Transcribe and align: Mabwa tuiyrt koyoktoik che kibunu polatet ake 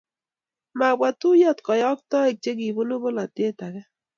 Mabwa 0.79 1.09
tuiyrt 1.19 1.59
koyoktoik 1.65 2.35
che 2.43 2.51
kibunu 2.59 2.95
polatet 3.03 3.57
ake 3.67 3.81